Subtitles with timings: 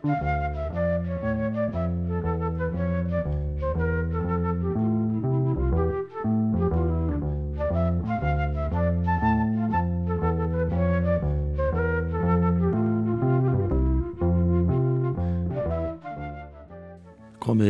[0.00, 0.16] Komiði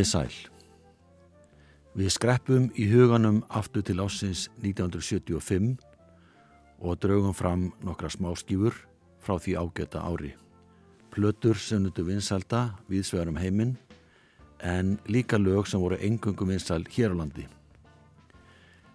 [0.06, 0.30] sæl.
[1.98, 5.74] Við skreppum í huganum aftur til ásins 1975
[6.78, 8.78] og draugum fram nokkra smáskýfur
[9.18, 10.30] frá því ágæta ári.
[11.10, 13.74] Plötur sem nutu vinsalda við svegarum heiminn
[14.62, 17.46] en líka lög sem voru engungum vinsal hér á landi.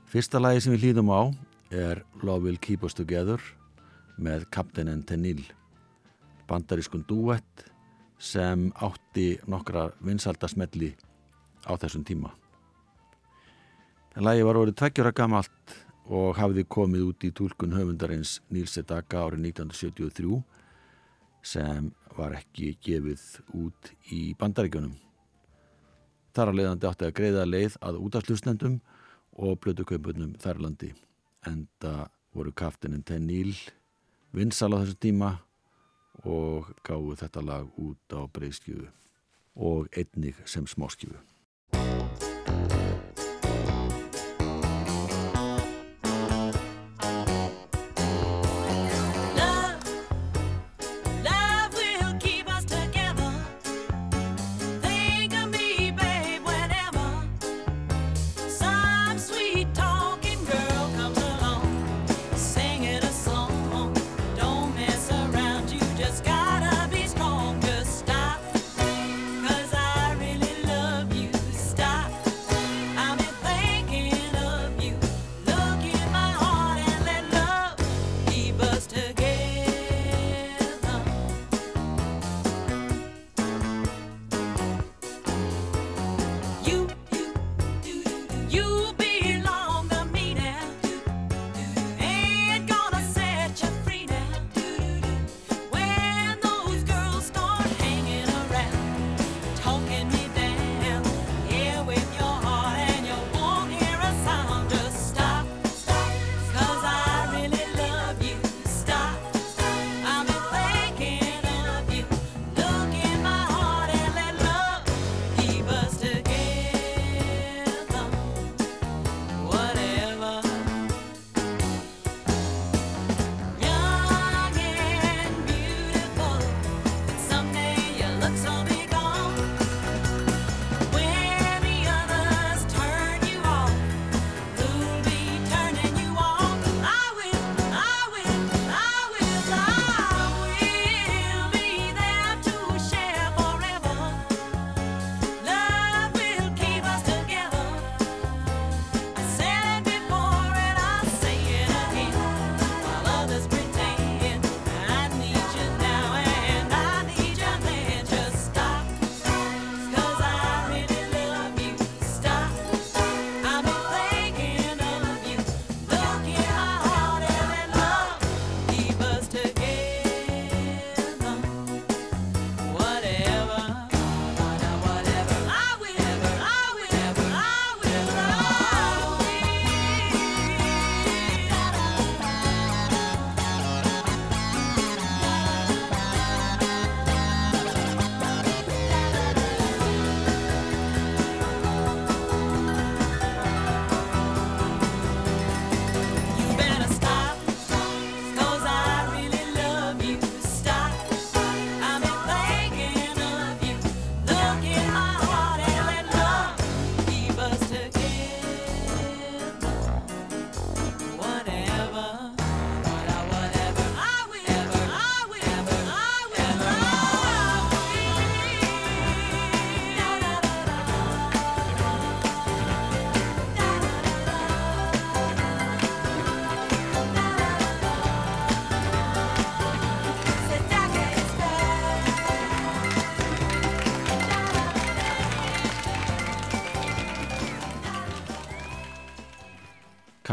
[0.07, 1.21] Fyrsta lagi sem við hlýðum á
[1.76, 3.41] er Love Will Keep Us Together
[4.16, 5.43] með Captain and Tenil,
[6.48, 7.66] bandarískun duett
[8.18, 10.93] sem átti nokkra vinsaldasmelli
[11.68, 12.32] á þessum tíma.
[14.16, 15.76] En lagi var orðið tveggjóra gamalt
[16.07, 20.40] og hafði komið út í tólkun höfundarins Níls Edaka árið 1973
[21.45, 23.24] sem var ekki gefið
[23.58, 24.96] út í bandaríkjunum.
[26.36, 28.80] Þar að leiðandi átti að greiða leið að útafslustnendum
[29.35, 30.91] og blödukaupurnum þærlandi.
[31.48, 33.55] Enda voru kaftinin Tenníl
[34.35, 35.32] vinsal á þessum tíma
[36.26, 38.90] og gáðu þetta lag út á breyðskjöfu
[39.55, 41.35] og einnig sem smáskjöfu.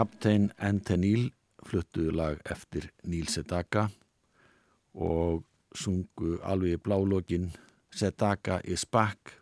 [0.03, 1.29] Kaptein Antenil
[1.63, 3.85] fluttuðu lag eftir Níl Sedaka
[4.99, 5.45] og
[5.79, 7.45] sungu alveg í blálogin
[7.95, 9.37] Sedaka is back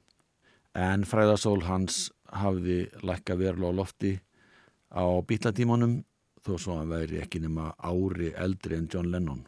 [0.77, 2.11] en fræðasól hans
[2.43, 4.13] hafði lækka verulega á lofti
[4.93, 6.03] á bítlatímanum
[6.45, 9.47] þó svo hann væri ekki nema ári eldri en John Lennon.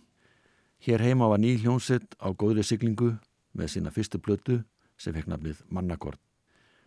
[0.81, 3.19] Hér heima var Níl Hjónsitt á góðri siglingu
[3.53, 4.63] með sína fyrstu blötu
[4.97, 6.21] sem fekk nafnið Mannakort.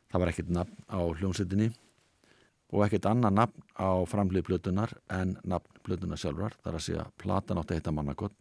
[0.10, 1.75] Það var ekkert nafn á hljómsettinni
[2.74, 7.62] og ekkert annað nafn á framlið blötunar en nafn blötunar sjálfar, þar að segja platan
[7.62, 8.36] átti að heita Mannakort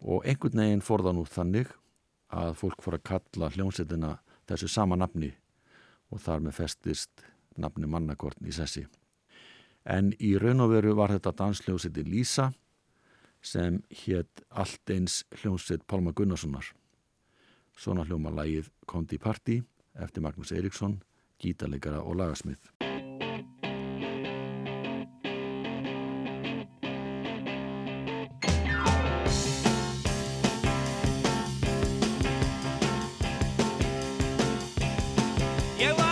[0.00, 1.74] og einhvern veginn fór það nú þannig
[2.30, 4.14] að fólk fór að kalla hljómsettina
[4.48, 5.30] þessu sama nafni
[6.10, 7.24] og þar með festist
[7.60, 8.86] nafni Mannakort í sessi.
[9.84, 12.50] En í raun og veru var þetta dansljómsetti Lísa
[13.42, 16.66] sem hétt allt eins hljómsett Pálma Gunnarssonar.
[17.76, 19.62] Svona hljóma lægið Kondi Parti
[19.96, 21.00] eftir Magnús Eriksson,
[21.40, 22.79] gítarleikara og lagasmið.
[35.88, 36.09] Var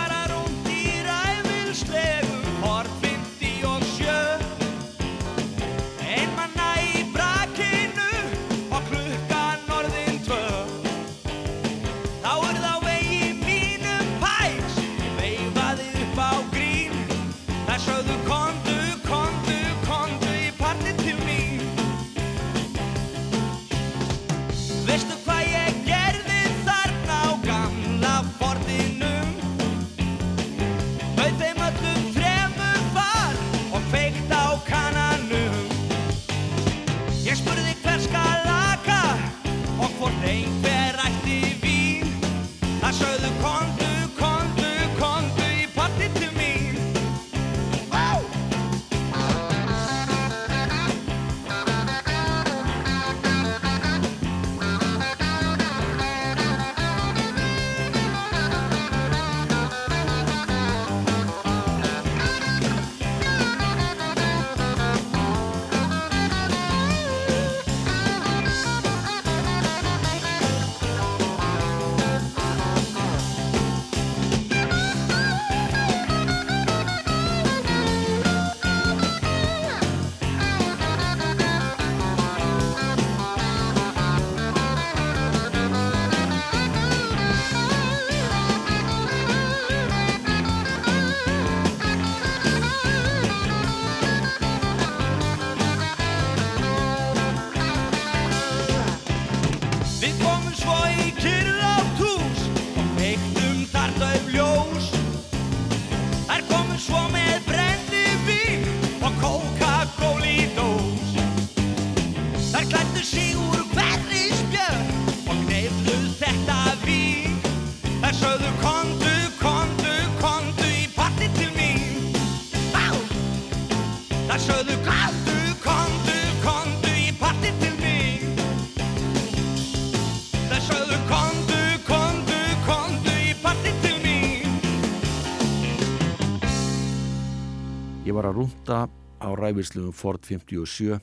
[139.59, 141.01] á ræfislugum Ford 57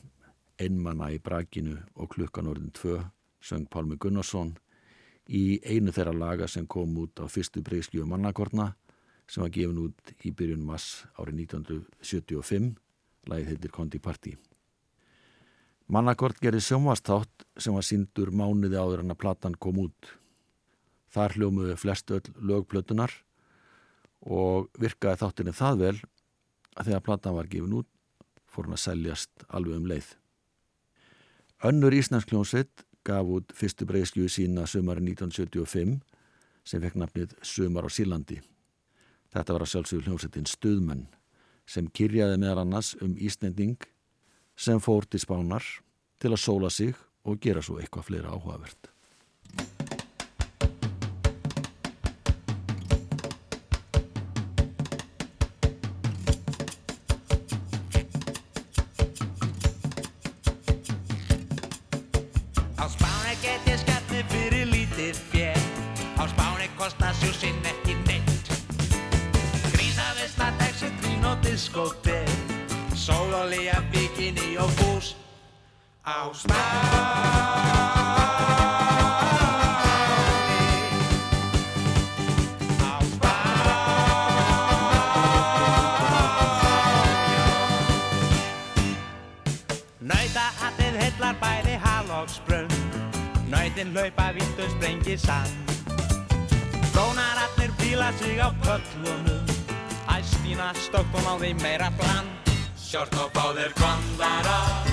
[0.56, 3.02] einmanna í brakinu og klukkan orðin 2
[3.44, 4.54] söng Pálmi Gunnarsson
[5.28, 8.70] í einu þeirra laga sem kom út á fyrstu breyskju mannakortna
[9.28, 12.70] sem var gefin út í byrjun mass árið 1975
[13.28, 14.32] lagið heitir Kondi Parti
[15.92, 20.08] Mannakort gerði sjónvastátt sem var síndur mánuði áður en að platan kom út.
[21.12, 23.12] Þar hljómuðu flest öll lögplötunar
[24.24, 25.94] og virkaði þáttinni það vel
[26.74, 27.90] að þegar platan var gefin út
[28.56, 30.08] fór hann að seljast alveg um leið.
[31.68, 35.98] Önnur Íslandsljónsveit gaf út fyrstu breyskju sína sömari 1975
[36.66, 38.40] sem fekk nafnið Sömar á Sílandi.
[39.32, 41.06] Þetta var að sjálfsögur hljómsveitin Stuðmenn
[41.66, 43.78] sem kyrjaði meðal annars um Íslanding
[44.56, 45.64] sem fór til spánar
[46.22, 46.96] til að sóla sig
[47.26, 48.95] og gera svo eitthvað fleira áhugavert.
[93.50, 95.50] Nautin hlaupa vilt og sprengir sand.
[96.94, 99.46] Dónararnir fíla sig á köllunum
[100.06, 102.30] Æstína stókt og náði meira bland.
[102.78, 104.86] Sjort og báðir kondara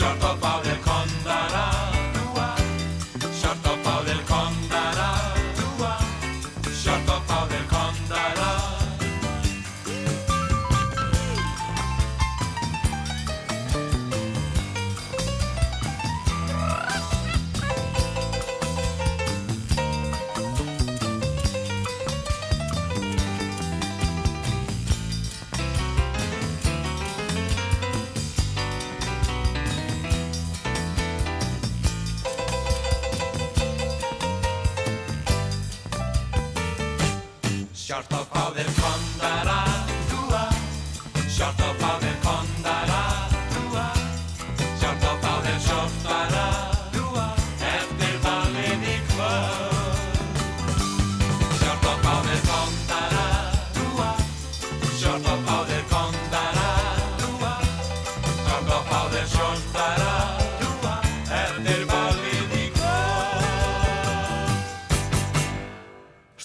[0.00, 1.79] Sjort og báðir kondara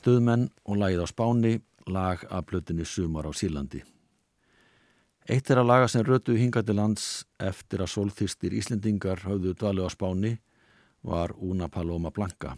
[0.05, 1.51] stuðmenn og lagið á Spáni,
[1.89, 3.79] lag af plötinni Sumar á Sílandi.
[5.25, 9.89] Eitt er að laga sem rötu hingati lands eftir að sólþýrstir Íslendingar höfðu dvalið á
[9.89, 10.33] Spáni
[11.01, 12.53] var Una Paloma Blanca.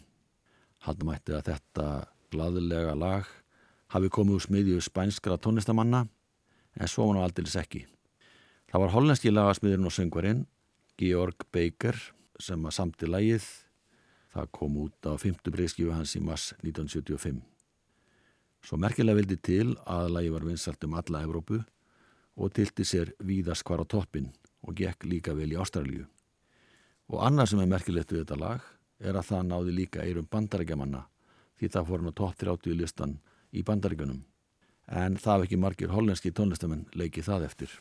[0.83, 1.85] Haldum ætti að þetta
[2.35, 3.29] glaðilega lag
[3.95, 6.03] hafi komið úr smiðju spænskra tónlistamanna
[6.75, 7.85] en svo var nú aldils ekki.
[8.67, 10.43] Það var hollenski lagasmiðurinn og söngvarinn
[10.99, 11.95] Georg Baker
[12.43, 13.47] sem að samti lagið.
[14.37, 15.49] Það kom út á 5.
[15.49, 17.39] breyskífu hans í mass 1975.
[18.61, 21.57] Svo merkilega vildi til að lagi var vinsalt um alla Evrópu
[22.37, 24.29] og tilti sér víðast hvar á toppin
[24.61, 26.05] og gekk líka vel í Ástralju.
[27.09, 28.69] Og annað sem er merkilegt við þetta lag
[29.01, 31.07] er að það náði líka eirum bandarækjamanna
[31.57, 33.17] því það fór hann á topp 30 listan
[33.49, 34.21] í bandaríkunum.
[34.85, 37.73] En það hef ekki margir hollenski tónlistamenn leikið það eftir.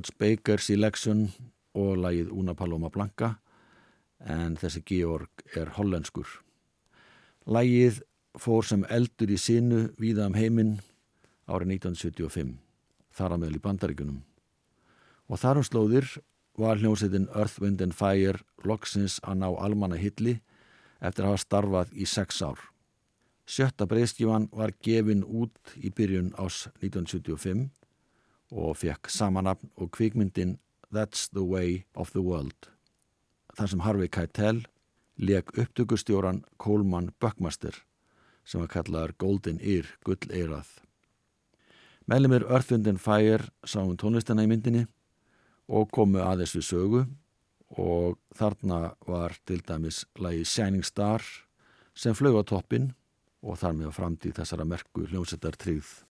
[0.00, 1.26] George Baker Selection
[1.76, 3.34] og lagið Una Paloma Blanca
[4.24, 6.24] en þessi Georg er hollenskur.
[7.44, 7.98] Lagið
[8.40, 10.78] fór sem eldur í sinu víða um heiminn
[11.44, 12.54] árið 1975,
[13.12, 14.22] þar að meðal í bandaríkunum.
[15.28, 16.08] Og þar um slóðir
[16.56, 20.38] var hljómsveitin Earth, Wind and Fire loksins að ná almanna hilli
[21.04, 22.56] eftir að hafa starfað í sex ár.
[23.44, 27.68] Sjötta breyskífan var gefin út í byrjun ás 1975
[28.50, 30.58] og fekk samanapn og kvikmyndin
[30.90, 32.70] That's the Way of the World.
[33.54, 34.64] Þar sem Harvey Keitel
[35.20, 37.76] leik upptökustjóran Coleman Buckmaster
[38.44, 40.66] sem var kallaður Golden Ear, gull eirað.
[42.10, 44.86] Meðlumir and Fire sáum tónlistina í myndinni
[45.68, 47.06] og komu aðeins við sögu
[47.78, 51.22] og þarna var til dæmis lagi Shining Star
[51.94, 52.94] sem flög á toppin
[53.42, 56.09] og þar með framtíð þessara merku hljómsettar tryggð.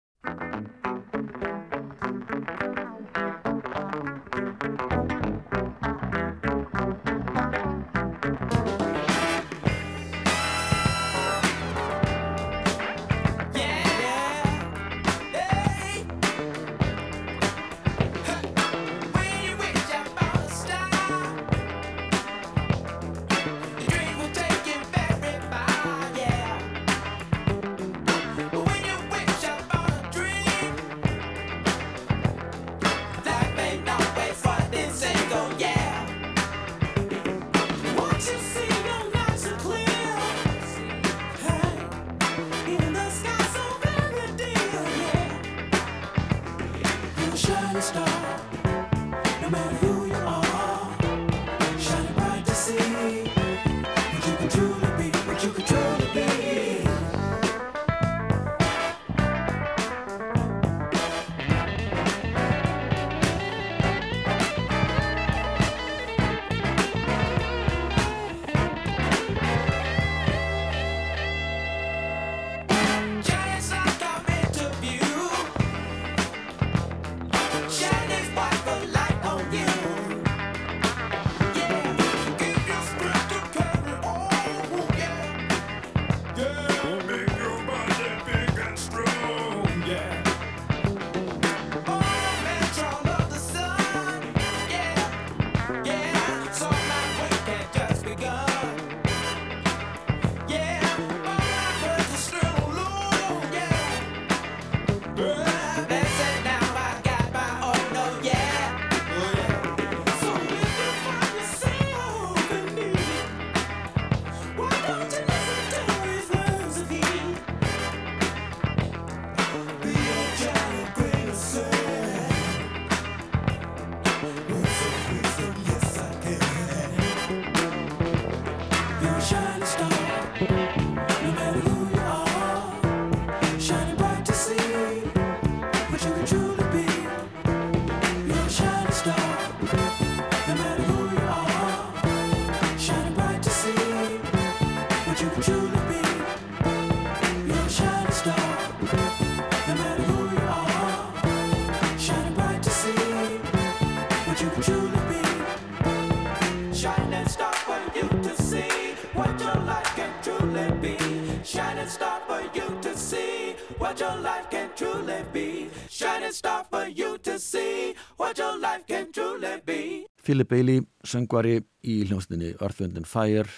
[164.08, 165.70] Your life can truly be.
[165.90, 170.06] Shining star for you to see what your life can truly be.
[170.26, 173.50] Philip Bailey, söngvari í hljómsdynni Earth, Wind and Fire,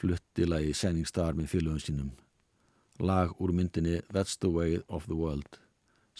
[0.00, 2.10] flutti lagi Shining Star með félögum sínum.
[3.00, 5.60] Lag úr myndinni That's the Way of the World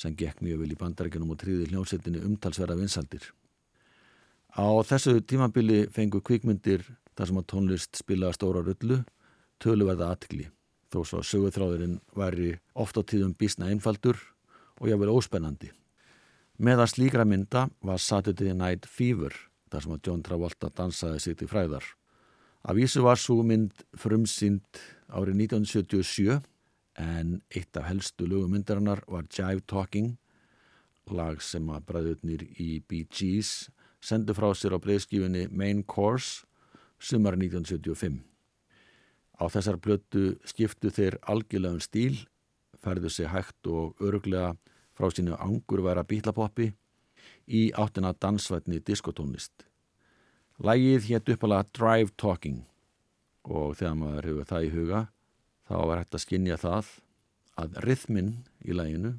[0.00, 3.26] sem gekk mjög vel í bandarækjunum og tríði hljómsettinni umtalsverða vinsaldir.
[4.56, 6.86] Á þessu tímabili fengu kvikmyndir
[7.18, 9.02] þar sem að tónlist spilaði stóra rullu,
[9.60, 10.48] töluverða aðtikli,
[10.90, 14.18] þó svo söguþráðurinn væri oft á tíðum bísna einfaldur
[14.81, 15.70] og jáfnvel óspennandi.
[16.61, 19.33] Meðan slíkra mynda var Saturday Night Fever,
[19.70, 21.85] þar sem að John Travolta dansaði sig til fræðar.
[22.61, 26.40] Af vísu var svo mynd frumsýnd árið 1977
[27.00, 30.18] en eitt af helstu lögumyndarinnar var Jive Talking,
[31.11, 36.44] lag sem að bræðurnir í Bee Gees sendu frá sér á breyðskífunni Main Course
[37.00, 38.29] sumar 1975.
[39.40, 42.18] Á þessar blötu skiptu þeir algjörlegum stíl,
[42.81, 44.53] færðu sig hægt og öruglega
[44.96, 46.70] frá sínu angurværa bílapoppi
[47.48, 49.64] í áttina dansvætni diskotónlist.
[50.61, 52.61] Lægið hétt uppalega Drive Talking
[53.48, 55.00] og þegar maður hefur það í huga
[55.70, 56.92] þá var hægt að skinja það
[57.61, 59.14] að rithmin í læginu,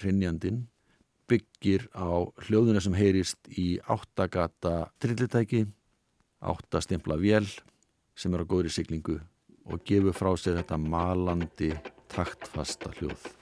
[0.00, 0.66] hrinnjandin,
[1.28, 5.66] byggir á hljóðuna sem heyrist í áttagata trillitæki,
[6.40, 7.48] áttastimpla vél
[8.16, 9.18] sem er á góðri siglingu
[9.68, 11.72] og gefur frá sér þetta malandi
[12.08, 13.37] taktfasta hljóð.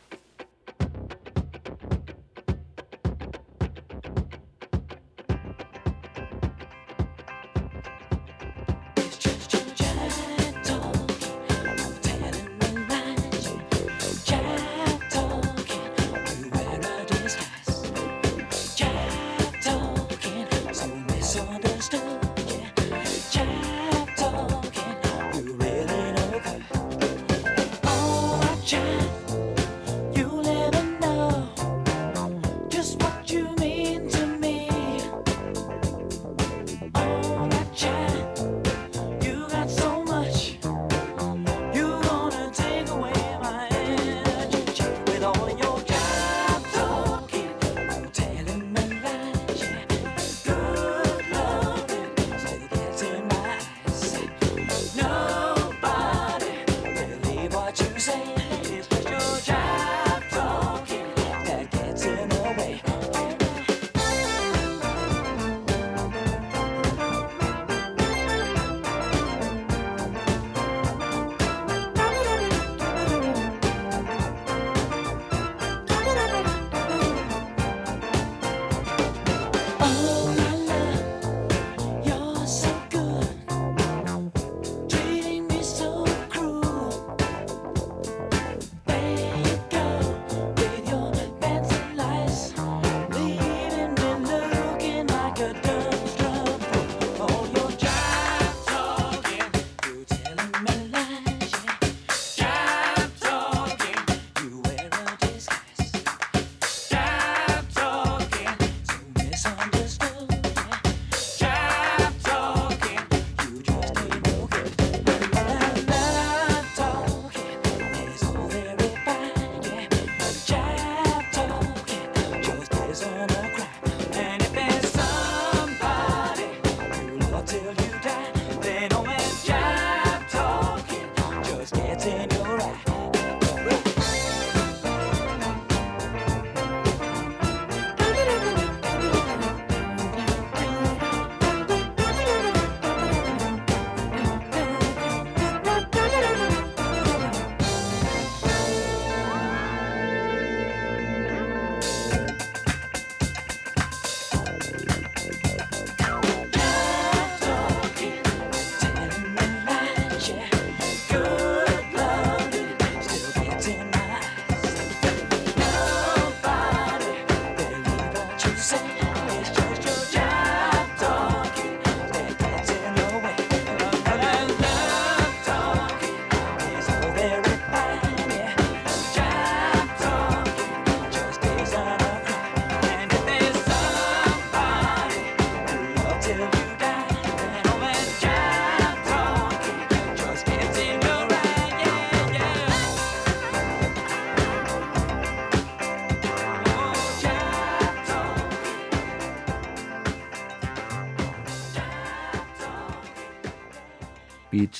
[79.88, 80.15] Oh.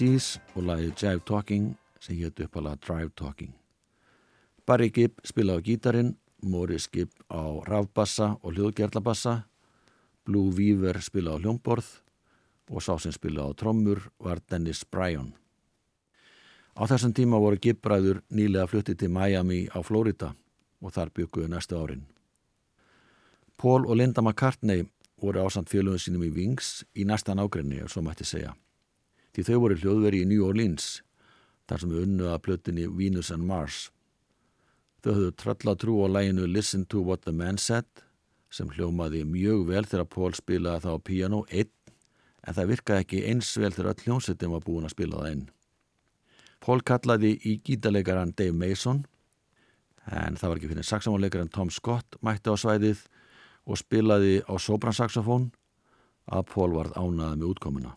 [0.07, 1.64] Gees og lagið Jive Talking
[1.99, 3.51] sem hétt uppalega Drive Talking.
[4.62, 6.11] Barry Gibb spilaði á gítarin,
[6.47, 9.49] Morris Gibb á rafbassa og hljóðgerlabassa,
[10.23, 11.88] Blue Weaver spilaði á hljómborð
[12.71, 15.33] og sá sem spilaði á trommur var Dennis Bryan.
[16.79, 20.37] Á þessum tíma voru Gibb-bræður nýlega fluttið til Miami á Florida
[20.85, 22.05] og þar bygguðu næstu árin.
[23.59, 24.87] Paul og Linda McCartney
[25.19, 28.55] voru ásand fjölugum sínum í Wings í næsta nágrenni, ef svo mætti segja.
[29.37, 30.85] Því þau voru hljóðveri í New Orleans,
[31.68, 33.90] þar sem unnu að plötinni Venus and Mars.
[35.05, 37.85] Þau höfðu tralla trú á læginu Listen to what the man said,
[38.49, 41.75] sem hljómaði mjög vel þegar Paul spilaði það á piano einn,
[42.49, 45.44] en það virkaði ekki eins vel þegar öll hljómsettin var búin að spila það inn.
[46.64, 49.05] Paul kallaði í gítarleikaran Dave Mason,
[50.09, 53.05] en það var ekki fyrir saxofónleikaran Tom Scott mætti á svæðið
[53.68, 55.51] og spilaði á sopransaxofón
[56.25, 57.96] að Paul varð ánaði með útkomuna.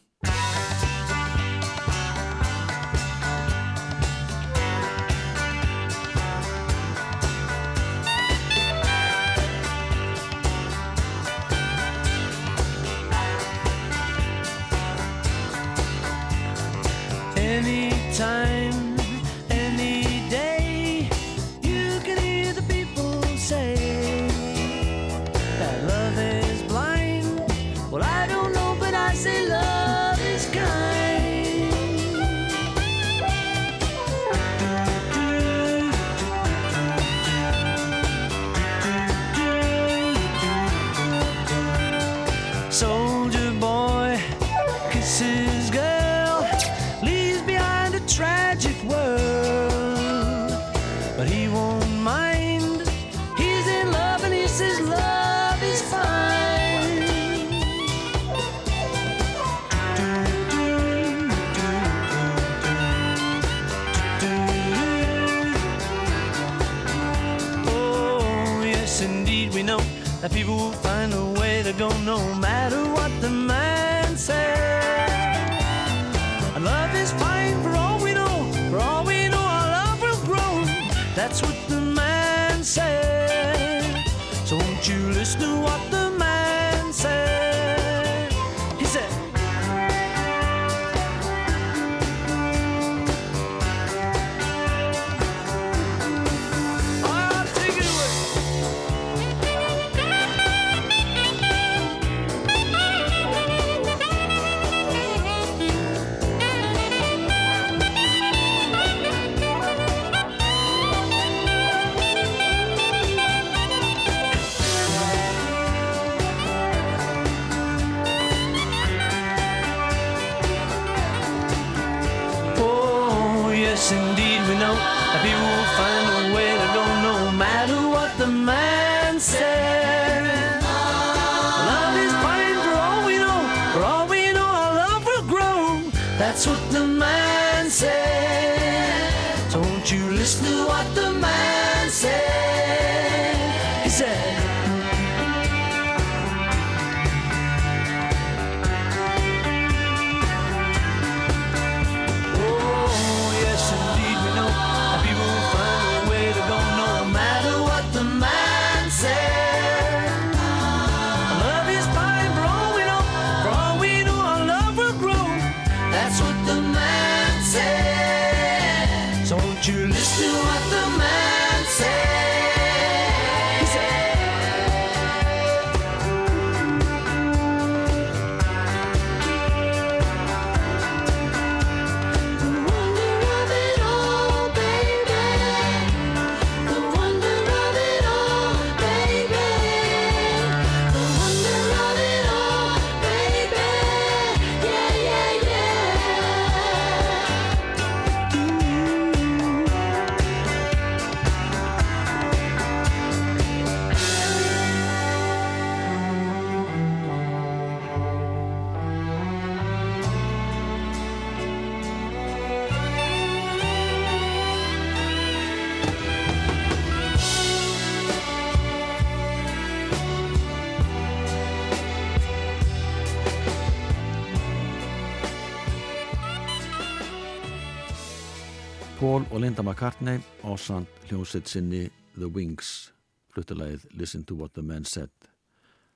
[229.69, 232.89] Paul og McCartney ásand hljómsveit sinni The Wings
[233.29, 235.11] fluttulegið Listen to what the man said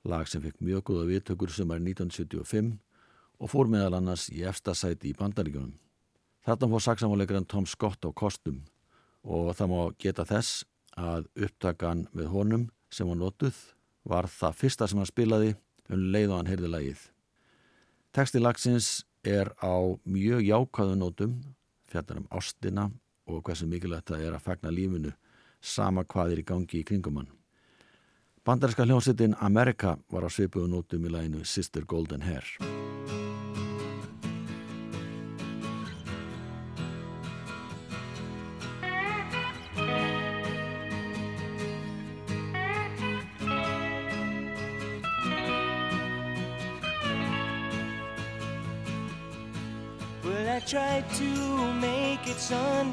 [0.06, 2.70] lag sem fekk mjög góða viðtökur sem er 1975
[3.40, 5.74] og fór meðal annars í efsta sæti í bandaríkjunum.
[6.46, 8.62] Þarna fór saksamáleikarinn Tom Scott á kostum
[9.26, 10.62] og það má geta þess
[10.94, 13.58] að upptakan með honum sem var notuð
[14.06, 15.54] var það fyrsta sem hann spilaði
[15.90, 17.06] um leið og hann heyrði lagið.
[18.14, 19.74] Teksti lagsins er á
[20.06, 21.40] mjög jákvæðu nótum,
[21.90, 22.92] fjallar um ástina
[23.26, 25.12] og hversu mikilvægt það er að fagna lífinu
[25.60, 27.30] sama hvað er í gangi í kringum hann.
[28.44, 32.44] Bandarinska hljómsittin Amerika var á svipuðu nótum í læginu Sister Golden Hair.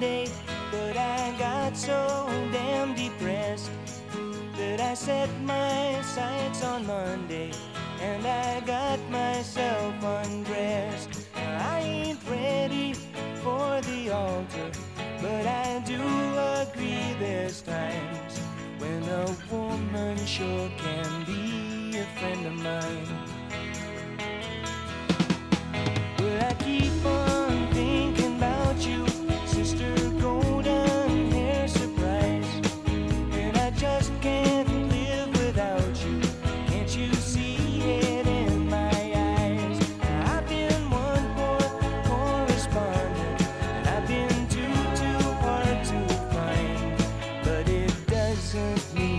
[0.03, 0.27] It Sunday,
[0.71, 3.69] but I got so damn depressed
[4.57, 7.51] that I set my sights on Monday
[8.01, 11.27] and I got myself undressed.
[11.35, 12.93] I ain't ready
[13.43, 14.71] for the altar,
[15.21, 16.01] but I do
[16.61, 18.39] agree there's times
[18.79, 23.30] when a woman sure can be a friend of mine.
[48.53, 49.10] of me.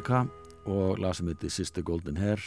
[0.00, 0.24] Amerika
[0.64, 2.40] og lag sem heiti Sister Golden Hair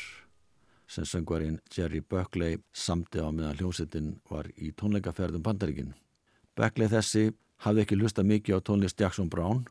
[0.90, 5.92] sem söngvarinn Jerry Buckley samti á meðan hljómsettin var í tónleikaferðum Bandaríkin.
[6.58, 7.28] Buckley þessi
[7.62, 9.68] hafði ekki lusta mikið á tónlist Jackson Brown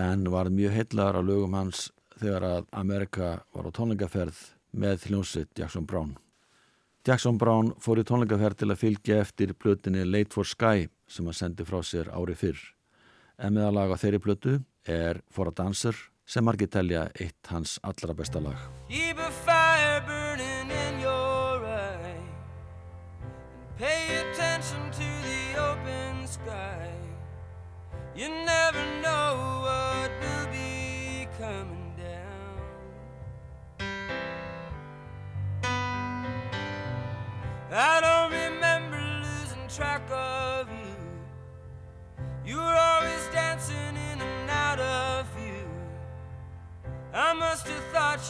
[0.00, 4.40] en var mjög heillar á lögum hans þegar að Amerika var á tónleikaferð
[4.72, 6.16] með hljómsett Jackson Brown.
[7.04, 11.36] Jackson Brown fór í tónleikaferð til að fylgja eftir plötinni Late for Sky sem hann
[11.36, 12.56] sendi frá sér ári fyrr.
[13.36, 15.96] En meðal lag á þeirri plötu er For a Dancer
[16.26, 18.58] sem margir telja eitt hans allra besta lag.
[18.88, 22.20] Keep a fire burning in your eye.
[23.78, 26.90] Pay attention to the open sky.
[28.16, 31.85] You never know what will be coming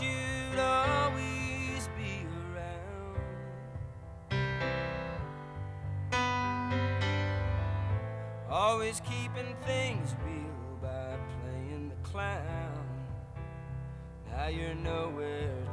[0.02, 3.20] you'd always be around.
[8.50, 12.86] Always keeping things real by playing the clown.
[14.30, 15.65] Now you're nowhere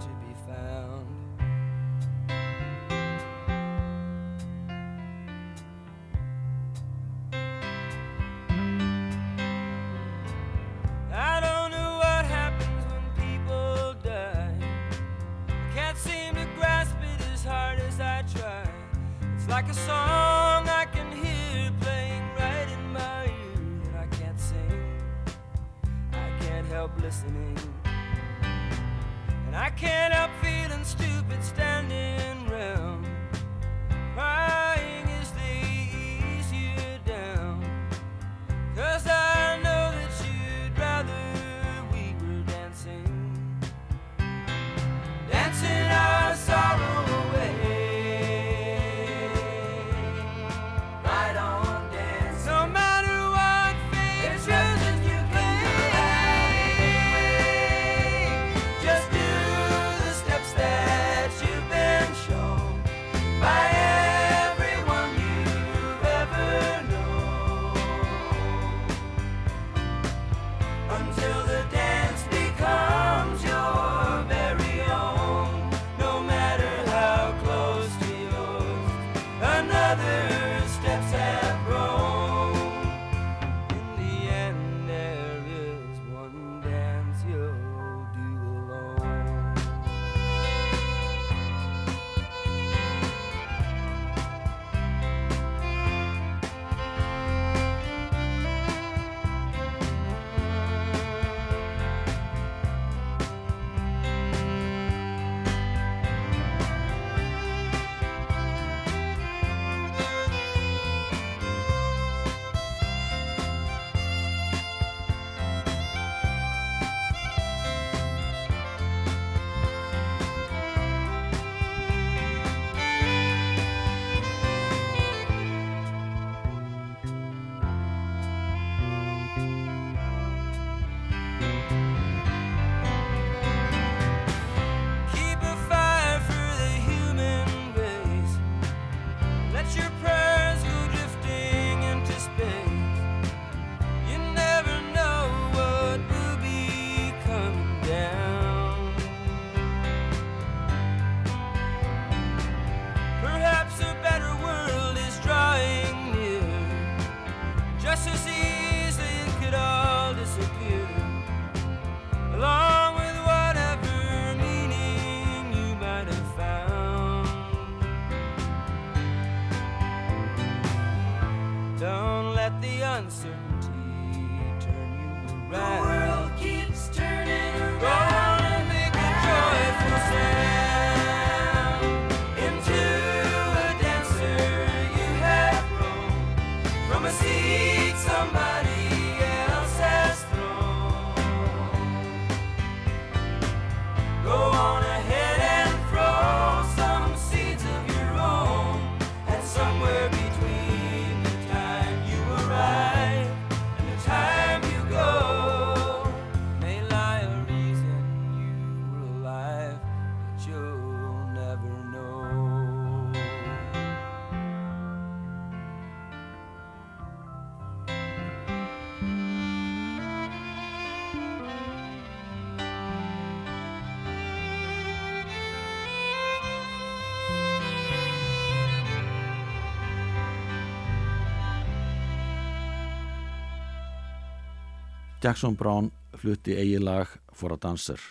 [235.24, 238.02] Jackson Brown flutti eigi lag For a Dancer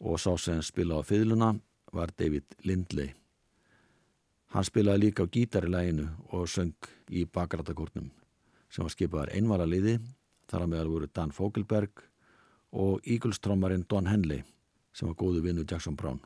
[0.00, 1.50] og sá sem spila á fiðluna
[1.92, 3.10] var David Lindley.
[4.48, 6.72] Hann spilaði líka á gítar í læginu og söng
[7.12, 8.08] í bakrættakórnum
[8.72, 9.98] sem var skipaðar einvara liði
[10.48, 12.06] þar að meðal voru Dan Fogelberg
[12.72, 14.40] og Eagles-trommarinn Don Henley
[14.96, 16.20] sem var góðu vinnu Jackson Brown.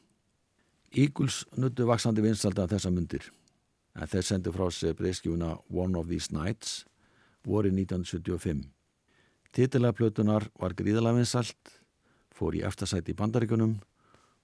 [0.95, 3.33] Eagles nuttu vaksandi vinsalda af þessa myndir
[3.99, 6.85] en þeir sendi frá sig breyskjúna One of These Nights
[7.43, 8.71] voru 1975.
[9.51, 11.73] Titilega plötunar var gríðalega vinsalt,
[12.31, 13.79] fór í eftirsæti í bandaríkunum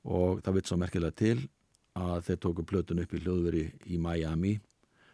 [0.07, 1.37] og það vitt svo merkilega til
[1.97, 4.57] að þeir tóku plötun upp í hljóðveri í Miami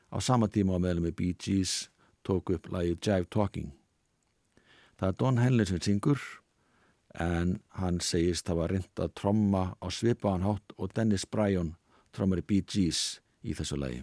[0.08, 1.90] á sama tíma á meðlum með Bee Gees
[2.24, 3.72] tóku upp lagi Jive Talking.
[4.96, 6.20] Það er Don Henley sem syngur
[7.20, 11.74] en hann segist var reynd að tromma á svipaðan hátt og Dennis Bryan
[12.16, 14.00] trommar í Bee Gees í þessu lagi.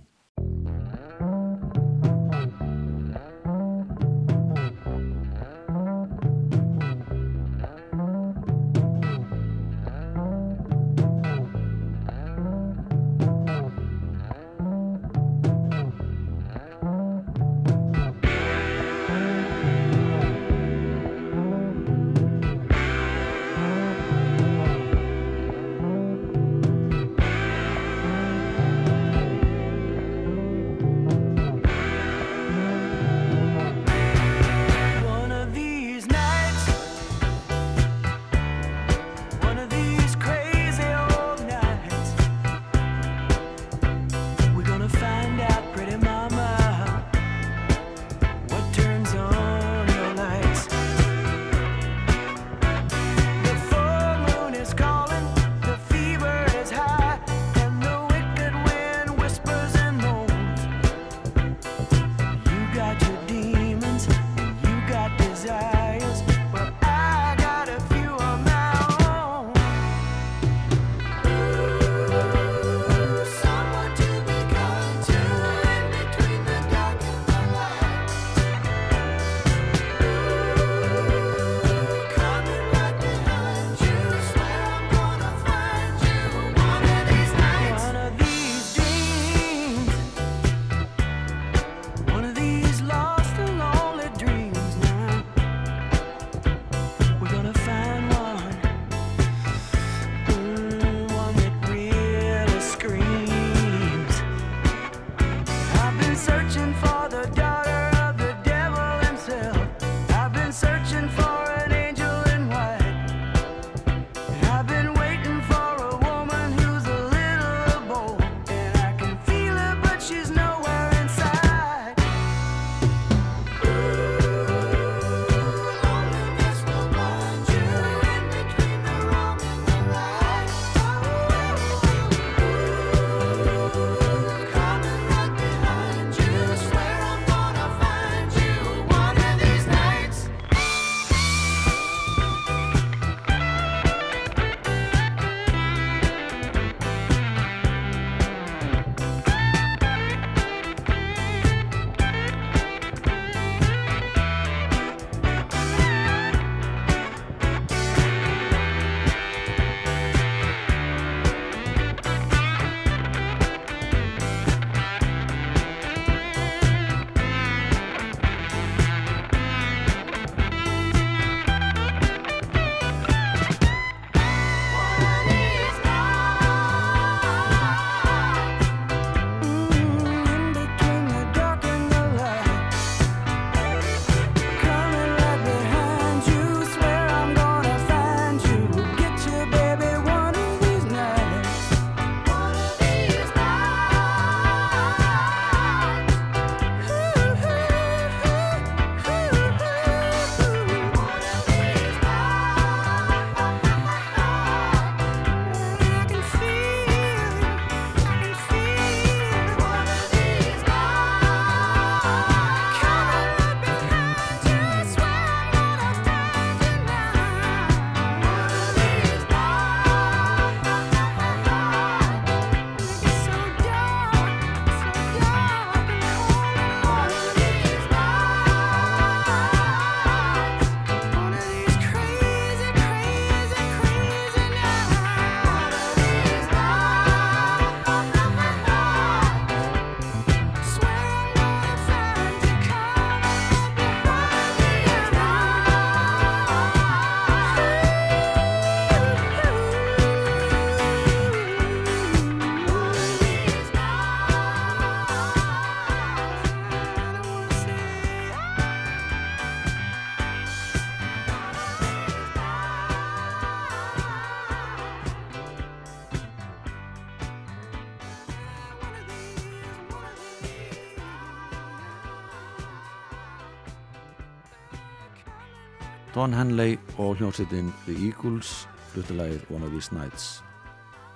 [276.19, 278.49] Don Henley og hljómsveitin The Eagles
[278.91, 280.41] fluttilegið One of These Nights.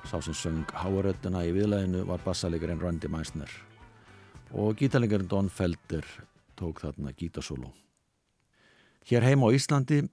[0.07, 3.51] Sá sem söng háarödduna í viðlæðinu var bassalegarinn Randy Meisner
[4.55, 6.07] og gítarlegarinn Don Felder
[6.55, 7.73] tók þarna gítasólu.
[9.03, 10.05] Hér heima á Íslandi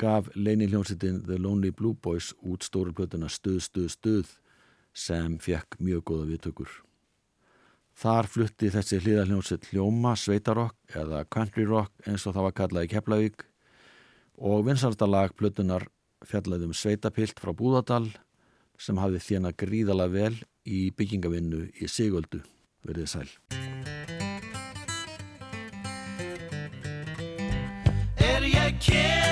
[0.00, 4.32] gaf leini hljómsveitin The Lonely Blue Boys út stóruplötuna Stuð, Stuð, Stuð
[4.94, 6.72] sem fekk mjög góða viðtökur.
[8.00, 12.92] Þar flutti þessi hlýðarhljómsveit hljóma, sveitarokk eða country rock eins og það var kallað í
[12.96, 13.47] Keflavík
[14.38, 15.88] og vinsardalag plötunar
[16.26, 18.08] fjallaði um sveitapilt frá Búðardal
[18.78, 20.34] sem hafði þjena gríðala vel
[20.66, 22.42] í byggingavinnu í Sigöldu,
[22.86, 23.30] verið sæl.
[28.18, 29.27] Er ég kem heim